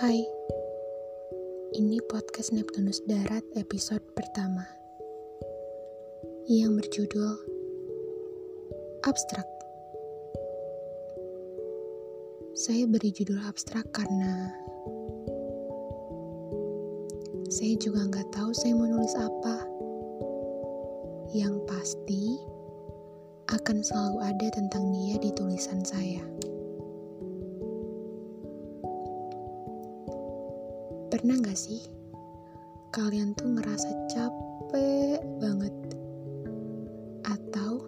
Hai, 0.00 0.16
ini 1.76 2.00
podcast 2.08 2.56
Neptunus 2.56 3.04
Darat 3.04 3.44
episode 3.52 4.00
pertama 4.16 4.64
yang 6.48 6.72
berjudul 6.72 7.36
Abstrak. 9.04 9.44
Saya 12.56 12.88
beri 12.88 13.12
judul 13.12 13.44
abstrak 13.44 13.92
karena 13.92 14.48
saya 17.52 17.76
juga 17.76 18.08
nggak 18.08 18.32
tahu 18.32 18.56
saya 18.56 18.72
mau 18.72 18.88
nulis 18.88 19.12
apa. 19.20 19.68
Yang 21.36 21.60
pasti 21.68 22.40
akan 23.52 23.84
selalu 23.84 24.18
ada 24.24 24.48
tentang 24.48 24.96
dia 24.96 25.20
di 25.20 25.28
tulisan 25.36 25.84
saya. 25.84 26.24
Pernah 31.20 31.36
gak 31.44 31.60
sih 31.68 31.84
kalian 32.96 33.36
tuh 33.36 33.52
ngerasa 33.52 33.92
capek 34.08 35.20
banget? 35.36 35.76
Atau 37.28 37.84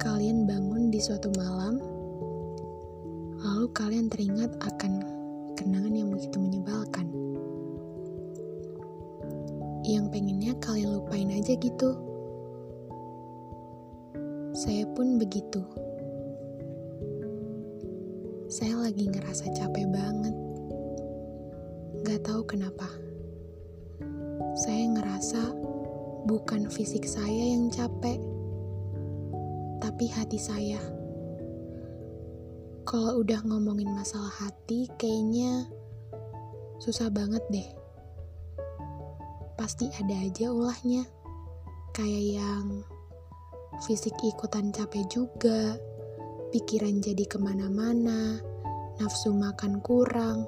kalian 0.00 0.48
bangun 0.48 0.88
di 0.88 1.04
suatu 1.04 1.28
malam, 1.36 1.76
lalu 3.44 3.68
kalian 3.76 4.08
teringat 4.08 4.56
akan 4.56 5.04
kenangan 5.52 5.92
yang 5.92 6.08
begitu 6.08 6.40
menyebalkan. 6.40 7.12
Yang 9.84 10.08
pengennya 10.08 10.56
kalian 10.64 10.96
lupain 10.96 11.28
aja 11.28 11.52
gitu. 11.60 11.92
Saya 14.56 14.88
pun 14.96 15.20
begitu. 15.20 15.60
Saya 18.48 18.80
lagi 18.80 19.12
ngerasa 19.12 19.52
capek 19.52 19.92
banget 19.92 20.43
Gak 22.04 22.20
tahu 22.20 22.44
kenapa. 22.44 22.84
Saya 24.52 24.92
ngerasa 24.92 25.56
bukan 26.28 26.68
fisik 26.68 27.08
saya 27.08 27.56
yang 27.56 27.72
capek, 27.72 28.20
tapi 29.80 30.12
hati 30.12 30.36
saya. 30.36 30.84
Kalau 32.84 33.24
udah 33.24 33.40
ngomongin 33.48 33.88
masalah 33.88 34.28
hati, 34.36 34.84
kayaknya 35.00 35.64
susah 36.76 37.08
banget 37.08 37.40
deh. 37.48 37.68
Pasti 39.56 39.88
ada 39.96 40.28
aja 40.28 40.52
ulahnya. 40.52 41.08
Kayak 41.96 42.24
yang 42.36 42.84
fisik 43.88 44.12
ikutan 44.20 44.76
capek 44.76 45.08
juga, 45.08 45.80
pikiran 46.52 47.00
jadi 47.00 47.24
ke 47.24 47.40
mana-mana, 47.40 48.44
nafsu 49.00 49.32
makan 49.32 49.80
kurang, 49.80 50.44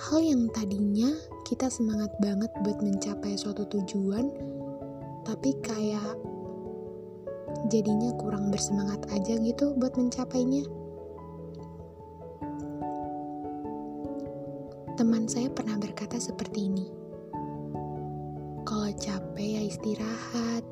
hal 0.00 0.24
yang 0.24 0.48
tadinya 0.56 1.12
kita 1.44 1.68
semangat 1.68 2.08
banget 2.24 2.48
buat 2.64 2.80
mencapai 2.80 3.36
suatu 3.36 3.68
tujuan, 3.68 4.32
tapi 5.28 5.52
kayak 5.60 6.16
jadinya 7.68 8.08
kurang 8.16 8.48
bersemangat 8.48 9.04
aja 9.12 9.36
gitu 9.36 9.76
buat 9.76 9.92
mencapainya. 10.00 10.64
Teman 14.96 15.28
saya 15.28 15.52
pernah 15.52 15.76
berkata 15.76 16.16
seperti 16.16 16.72
ini. 16.72 16.88
Kalau 18.64 18.88
capek 18.96 19.60
ya 19.60 19.62
istirahat. 19.68 20.64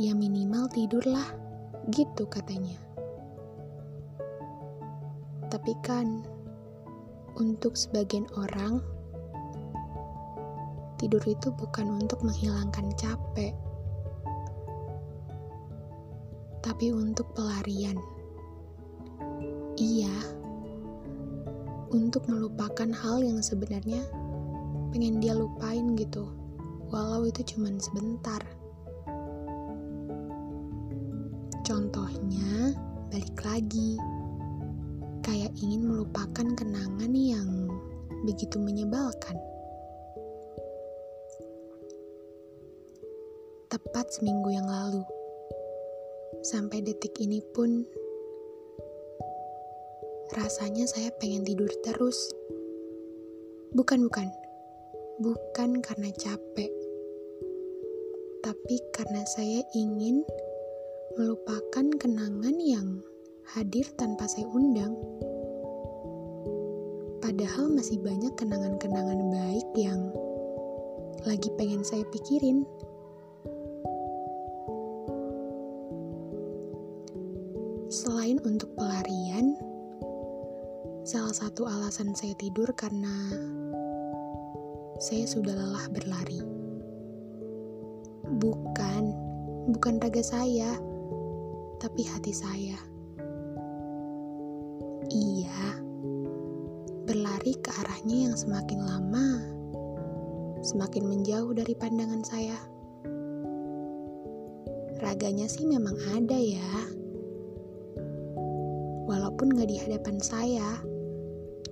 Ya 0.00 0.16
minimal 0.16 0.72
tidurlah, 0.72 1.36
gitu 1.92 2.24
katanya. 2.32 2.80
Tapi 5.52 5.76
kan 5.84 6.39
untuk 7.38 7.78
sebagian 7.78 8.26
orang, 8.34 8.82
tidur 10.98 11.22
itu 11.28 11.52
bukan 11.54 12.02
untuk 12.02 12.20
menghilangkan 12.26 12.90
capek, 12.98 13.54
tapi 16.60 16.90
untuk 16.90 17.30
pelarian. 17.36 17.96
Iya, 19.80 20.12
untuk 21.90 22.28
melupakan 22.28 22.90
hal 22.92 23.24
yang 23.24 23.40
sebenarnya 23.40 24.04
pengen 24.90 25.22
dia 25.22 25.32
lupain 25.32 25.96
gitu, 25.96 26.28
walau 26.92 27.24
itu 27.24 27.40
cuma 27.54 27.72
sebentar. 27.80 28.42
Contohnya, 31.64 32.74
balik 33.08 33.38
lagi 33.46 33.94
kayak 35.20 35.52
ingin 35.60 35.84
melupakan 35.84 36.46
kenangan 36.56 37.12
yang 37.12 37.68
begitu 38.24 38.56
menyebalkan. 38.60 39.36
Tepat 43.70 44.10
seminggu 44.10 44.50
yang 44.50 44.66
lalu, 44.66 45.04
sampai 46.42 46.82
detik 46.82 47.14
ini 47.22 47.38
pun, 47.54 47.86
rasanya 50.34 50.84
saya 50.90 51.14
pengen 51.16 51.46
tidur 51.46 51.70
terus. 51.86 52.18
Bukan, 53.70 54.10
bukan, 54.10 54.26
bukan 55.22 55.78
karena 55.78 56.10
capek, 56.18 56.72
tapi 58.42 58.76
karena 58.90 59.22
saya 59.30 59.62
ingin 59.78 60.26
melupakan 61.14 61.86
kenangan 61.94 62.56
yang 62.58 63.04
hadir 63.58 63.82
tanpa 63.98 64.30
saya 64.30 64.46
undang. 64.46 64.94
Padahal 67.18 67.66
masih 67.74 67.98
banyak 67.98 68.30
kenangan-kenangan 68.38 69.20
baik 69.26 69.68
yang 69.74 70.14
lagi 71.26 71.50
pengen 71.58 71.82
saya 71.82 72.06
pikirin. 72.14 72.62
Selain 77.90 78.38
untuk 78.46 78.70
pelarian, 78.78 79.58
salah 81.02 81.34
satu 81.34 81.66
alasan 81.66 82.14
saya 82.14 82.38
tidur 82.38 82.70
karena 82.78 83.34
saya 85.02 85.26
sudah 85.26 85.58
lelah 85.58 85.90
berlari. 85.90 86.38
Bukan, 88.30 89.10
bukan 89.74 89.98
raga 89.98 90.22
saya, 90.22 90.78
tapi 91.82 92.06
hati 92.06 92.30
saya. 92.30 92.89
Iya, 95.08 95.80
berlari 97.08 97.56
ke 97.56 97.72
arahnya 97.80 98.28
yang 98.28 98.36
semakin 98.36 98.84
lama, 98.84 99.26
semakin 100.60 101.08
menjauh 101.08 101.56
dari 101.56 101.72
pandangan 101.72 102.20
saya. 102.20 102.60
Raganya 105.00 105.48
sih 105.48 105.64
memang 105.64 105.96
ada 106.12 106.36
ya, 106.36 106.72
walaupun 109.08 109.56
gak 109.56 109.72
di 109.72 109.80
hadapan 109.80 110.20
saya, 110.20 110.68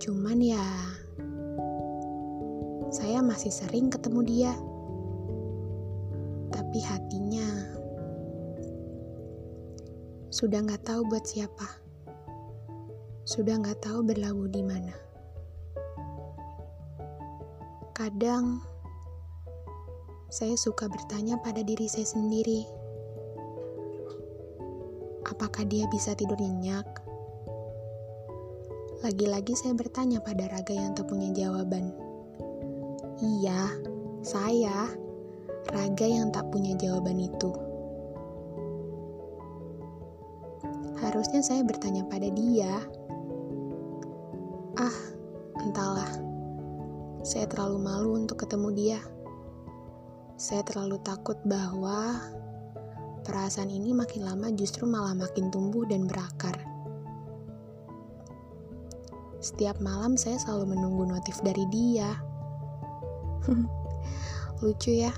cuman 0.00 0.40
ya, 0.40 0.66
saya 2.88 3.20
masih 3.20 3.52
sering 3.52 3.92
ketemu 3.92 4.20
dia, 4.24 4.52
tapi 6.48 6.80
hatinya 6.80 7.76
sudah 10.32 10.64
gak 10.64 10.88
tahu 10.88 11.04
buat 11.12 11.28
siapa 11.28 11.87
sudah 13.28 13.60
nggak 13.60 13.84
tahu 13.84 14.00
berlabuh 14.08 14.48
di 14.48 14.64
mana. 14.64 14.96
Kadang 17.92 18.64
saya 20.32 20.56
suka 20.56 20.88
bertanya 20.88 21.36
pada 21.44 21.60
diri 21.60 21.84
saya 21.92 22.08
sendiri, 22.08 22.64
apakah 25.28 25.68
dia 25.68 25.84
bisa 25.92 26.16
tidur 26.16 26.40
nyenyak? 26.40 26.88
Lagi-lagi 29.04 29.52
saya 29.60 29.76
bertanya 29.76 30.24
pada 30.24 30.48
raga 30.48 30.72
yang 30.72 30.96
tak 30.96 31.12
punya 31.12 31.28
jawaban. 31.36 31.92
Iya, 33.20 33.76
saya, 34.24 34.88
raga 35.68 36.06
yang 36.08 36.32
tak 36.32 36.48
punya 36.48 36.72
jawaban 36.80 37.20
itu. 37.20 37.52
Harusnya 41.04 41.44
saya 41.44 41.60
bertanya 41.62 42.08
pada 42.08 42.26
dia, 42.32 42.82
entahlah. 45.68 46.08
Saya 47.20 47.44
terlalu 47.44 47.78
malu 47.84 48.10
untuk 48.16 48.40
ketemu 48.40 48.68
dia. 48.72 49.00
Saya 50.40 50.64
terlalu 50.64 50.96
takut 51.04 51.36
bahwa 51.44 52.16
perasaan 53.26 53.68
ini 53.68 53.92
makin 53.92 54.24
lama 54.24 54.48
justru 54.56 54.88
malah 54.88 55.12
makin 55.12 55.52
tumbuh 55.52 55.84
dan 55.84 56.08
berakar. 56.08 56.56
Setiap 59.44 59.76
malam 59.84 60.16
saya 60.16 60.40
selalu 60.40 60.72
menunggu 60.72 61.04
notif 61.04 61.36
dari 61.44 61.68
dia. 61.68 62.16
Lucu 64.64 64.90
ya, 64.90 65.12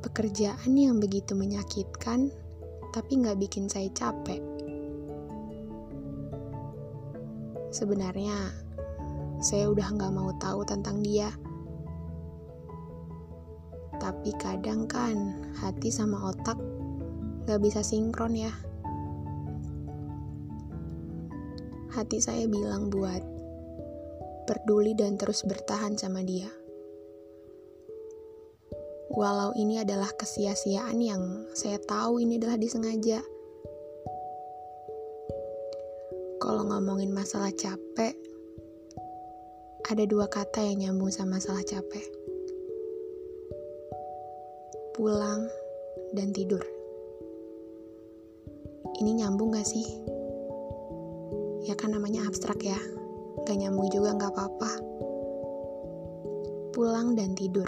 pekerjaan 0.00 0.72
yang 0.74 0.96
begitu 0.96 1.36
menyakitkan, 1.36 2.32
tapi 2.90 3.12
nggak 3.20 3.36
bikin 3.36 3.68
saya 3.68 3.92
capek. 3.92 4.40
Sebenarnya 7.72 8.61
saya 9.42 9.66
udah 9.66 9.90
nggak 9.90 10.14
mau 10.14 10.30
tahu 10.38 10.62
tentang 10.62 11.02
dia. 11.02 11.28
Tapi 13.98 14.30
kadang 14.38 14.86
kan 14.86 15.42
hati 15.58 15.90
sama 15.90 16.30
otak 16.30 16.56
nggak 17.42 17.58
bisa 17.58 17.82
sinkron 17.82 18.38
ya. 18.38 18.54
Hati 21.90 22.22
saya 22.22 22.46
bilang 22.46 22.88
buat 22.88 23.20
peduli 24.46 24.94
dan 24.94 25.18
terus 25.18 25.42
bertahan 25.42 25.98
sama 25.98 26.22
dia. 26.22 26.46
Walau 29.12 29.52
ini 29.58 29.76
adalah 29.82 30.08
kesia-siaan 30.16 30.96
yang 31.02 31.22
saya 31.52 31.76
tahu 31.82 32.22
ini 32.22 32.40
adalah 32.40 32.56
disengaja. 32.56 33.20
Kalau 36.40 36.64
ngomongin 36.64 37.12
masalah 37.12 37.52
capek, 37.52 38.16
ada 39.82 40.06
dua 40.06 40.30
kata 40.30 40.62
yang 40.62 40.78
nyambung 40.78 41.10
sama 41.10 41.42
masalah 41.42 41.66
capek. 41.66 42.06
Pulang 44.94 45.50
dan 46.14 46.30
tidur. 46.30 46.62
Ini 49.02 49.18
nyambung 49.18 49.50
gak 49.50 49.66
sih? 49.66 49.86
Ya 51.66 51.74
kan 51.74 51.90
namanya 51.90 52.22
abstrak 52.30 52.62
ya. 52.62 52.78
Gak 53.42 53.58
nyambung 53.58 53.90
juga 53.90 54.14
gak 54.14 54.30
apa-apa. 54.30 54.72
Pulang 56.70 57.18
dan 57.18 57.34
tidur 57.34 57.66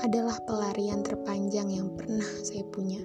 adalah 0.00 0.40
pelarian 0.48 1.04
terpanjang 1.04 1.68
yang 1.68 1.92
pernah 1.92 2.24
saya 2.40 2.64
punya. 2.72 3.04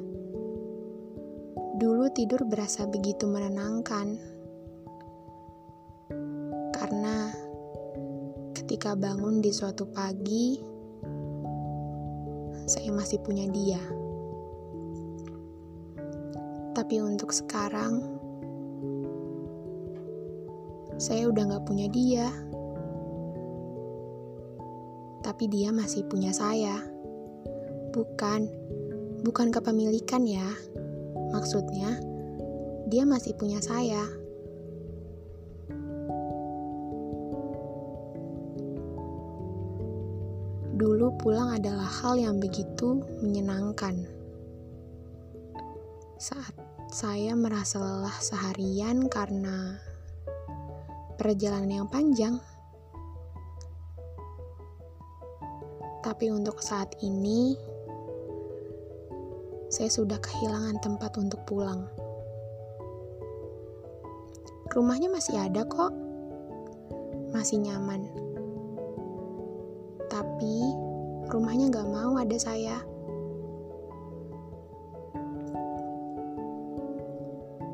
Dulu 1.75 2.07
tidur 2.15 2.47
berasa 2.47 2.87
begitu 2.87 3.27
menenangkan, 3.27 4.15
ketika 8.85 9.01
bangun 9.01 9.41
di 9.41 9.49
suatu 9.49 9.89
pagi, 9.89 10.61
saya 12.69 12.93
masih 12.93 13.17
punya 13.25 13.49
dia. 13.49 13.81
Tapi 16.69 17.01
untuk 17.01 17.33
sekarang, 17.33 18.05
saya 21.01 21.33
udah 21.33 21.49
gak 21.49 21.65
punya 21.65 21.89
dia 21.89 22.29
tapi 25.25 25.49
dia 25.49 25.73
masih 25.73 26.05
punya 26.05 26.29
saya. 26.29 26.77
Bukan, 27.89 28.45
bukan 29.25 29.49
kepemilikan 29.49 30.29
ya. 30.29 30.45
Maksudnya, 31.33 31.97
dia 32.85 33.01
masih 33.01 33.33
punya 33.33 33.57
saya. 33.65 34.24
Dulu 40.75 41.15
pulang 41.15 41.55
adalah 41.55 41.87
hal 41.87 42.19
yang 42.19 42.43
begitu 42.43 42.99
menyenangkan. 43.23 43.95
Saat 46.19 46.55
saya 46.91 47.31
merasa 47.33 47.79
lelah 47.79 48.19
seharian 48.19 49.07
karena 49.07 49.79
perjalanan 51.15 51.83
yang 51.83 51.87
panjang, 51.87 52.35
Tapi 56.05 56.29
untuk 56.29 56.61
saat 56.61 56.93
ini, 57.01 57.57
saya 59.73 59.89
sudah 59.89 60.21
kehilangan 60.21 60.77
tempat 60.77 61.17
untuk 61.17 61.41
pulang. 61.49 61.89
Rumahnya 64.69 65.09
masih 65.09 65.35
ada 65.41 65.65
kok, 65.65 65.89
masih 67.33 67.57
nyaman. 67.57 68.24
Tapi 70.15 70.55
rumahnya 71.27 71.67
gak 71.75 71.91
mau 71.91 72.15
ada 72.15 72.37
saya. 72.39 72.79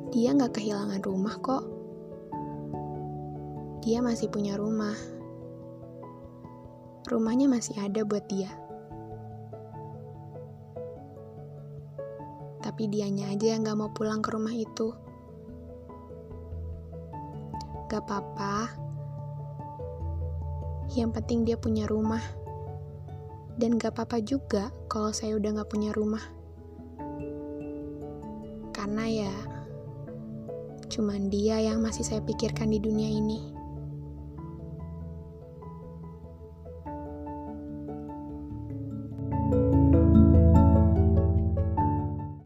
Dia 0.10 0.34
gak 0.34 0.58
kehilangan 0.58 1.06
rumah 1.06 1.38
kok. 1.38 1.62
Dia 3.86 4.02
masih 4.02 4.34
punya 4.34 4.58
rumah 4.58 4.98
rumahnya 7.12 7.52
masih 7.52 7.76
ada 7.76 8.08
buat 8.08 8.24
dia. 8.32 8.48
Tapi 12.64 12.88
dianya 12.88 13.36
aja 13.36 13.52
yang 13.52 13.68
gak 13.68 13.76
mau 13.76 13.92
pulang 13.92 14.24
ke 14.24 14.32
rumah 14.32 14.56
itu. 14.56 14.96
Gak 17.92 18.08
apa-apa. 18.08 18.72
Yang 20.92 21.12
penting 21.22 21.40
dia 21.48 21.56
punya 21.56 21.88
rumah. 21.88 22.24
Dan 23.56 23.76
gak 23.76 23.96
apa-apa 23.96 24.24
juga 24.24 24.72
kalau 24.88 25.12
saya 25.12 25.36
udah 25.36 25.62
gak 25.62 25.72
punya 25.72 25.92
rumah. 25.92 26.24
Karena 28.72 29.06
ya, 29.08 29.34
cuman 30.88 31.28
dia 31.32 31.60
yang 31.60 31.84
masih 31.84 32.04
saya 32.04 32.24
pikirkan 32.24 32.72
di 32.72 32.80
dunia 32.80 33.08
ini. 33.08 33.51